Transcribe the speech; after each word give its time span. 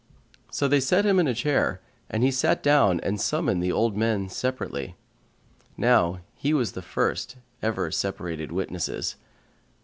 So 0.49 0.67
they 0.67 0.79
set 0.79 1.05
him 1.05 1.19
a 1.19 1.33
chair 1.35 1.79
and 2.09 2.23
he 2.23 2.31
sat 2.31 2.63
down 2.63 2.99
and 3.01 3.21
summoned 3.21 3.61
the 3.61 3.71
old 3.71 3.95
men 3.95 4.29
separately. 4.29 4.95
(Now 5.77 6.21
he 6.33 6.55
was 6.55 6.71
the 6.71 6.81
first 6.81 7.35
ever 7.61 7.91
separated 7.91 8.51
witnesses.) 8.51 9.15